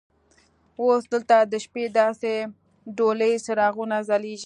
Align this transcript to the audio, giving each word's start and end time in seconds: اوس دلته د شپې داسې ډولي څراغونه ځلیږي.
اوس 0.81 1.03
دلته 1.13 1.37
د 1.51 1.53
شپې 1.65 1.83
داسې 1.99 2.31
ډولي 2.97 3.33
څراغونه 3.45 3.97
ځلیږي. 4.09 4.39